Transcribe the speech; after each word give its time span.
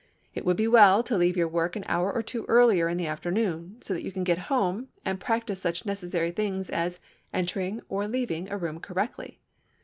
It 0.33 0.45
would 0.45 0.57
be 0.57 0.67
well 0.67 1.03
to 1.03 1.15
leave 1.15 1.37
your 1.37 1.47
work 1.47 1.75
an 1.75 1.83
hour 1.87 2.11
or 2.11 2.23
two 2.23 2.43
earlier 2.47 2.89
in 2.89 2.97
the 2.97 3.05
afternoon, 3.05 3.77
so 3.83 3.93
that 3.93 4.01
you 4.01 4.11
can 4.11 4.23
go 4.23 4.33
home 4.33 4.87
and 5.05 5.19
practice 5.19 5.61
such 5.61 5.85
necessary 5.85 6.31
things 6.31 6.71
as 6.71 6.97
entering 7.31 7.81
or 7.87 8.07
leaving 8.07 8.49
a 8.51 8.57
room 8.57 8.79
correctly. 8.79 9.39